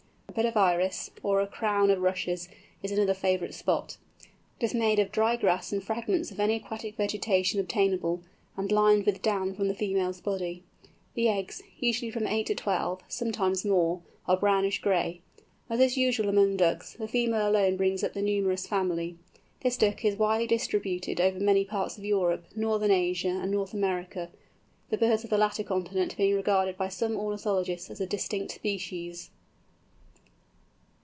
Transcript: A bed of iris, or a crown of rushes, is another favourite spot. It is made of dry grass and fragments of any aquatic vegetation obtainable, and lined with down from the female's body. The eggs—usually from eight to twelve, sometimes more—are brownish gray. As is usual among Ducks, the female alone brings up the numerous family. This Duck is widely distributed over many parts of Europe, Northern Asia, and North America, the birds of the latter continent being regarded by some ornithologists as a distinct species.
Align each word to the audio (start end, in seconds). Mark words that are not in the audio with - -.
A 0.29 0.33
bed 0.33 0.45
of 0.45 0.55
iris, 0.55 1.11
or 1.23 1.41
a 1.41 1.45
crown 1.45 1.89
of 1.91 1.99
rushes, 1.99 2.47
is 2.81 2.89
another 2.89 3.13
favourite 3.13 3.53
spot. 3.53 3.97
It 4.21 4.63
is 4.63 4.73
made 4.73 4.97
of 4.97 5.11
dry 5.11 5.35
grass 5.35 5.73
and 5.73 5.83
fragments 5.83 6.31
of 6.31 6.39
any 6.39 6.55
aquatic 6.55 6.95
vegetation 6.95 7.59
obtainable, 7.59 8.21
and 8.55 8.71
lined 8.71 9.05
with 9.05 9.21
down 9.21 9.53
from 9.53 9.67
the 9.67 9.75
female's 9.75 10.21
body. 10.21 10.63
The 11.15 11.27
eggs—usually 11.27 12.11
from 12.11 12.27
eight 12.27 12.45
to 12.45 12.55
twelve, 12.55 13.01
sometimes 13.09 13.65
more—are 13.65 14.37
brownish 14.37 14.79
gray. 14.79 15.19
As 15.69 15.81
is 15.81 15.97
usual 15.97 16.29
among 16.29 16.55
Ducks, 16.55 16.93
the 16.93 17.09
female 17.09 17.49
alone 17.49 17.75
brings 17.75 18.01
up 18.01 18.13
the 18.13 18.21
numerous 18.21 18.65
family. 18.65 19.17
This 19.63 19.75
Duck 19.75 20.05
is 20.05 20.15
widely 20.15 20.47
distributed 20.47 21.19
over 21.19 21.41
many 21.41 21.65
parts 21.65 21.97
of 21.97 22.05
Europe, 22.05 22.45
Northern 22.55 22.91
Asia, 22.91 23.37
and 23.41 23.51
North 23.51 23.73
America, 23.73 24.29
the 24.91 24.97
birds 24.97 25.25
of 25.25 25.29
the 25.29 25.37
latter 25.37 25.65
continent 25.65 26.15
being 26.15 26.35
regarded 26.35 26.77
by 26.77 26.87
some 26.87 27.17
ornithologists 27.17 27.89
as 27.89 27.99
a 27.99 28.05
distinct 28.07 28.53
species. 28.53 29.29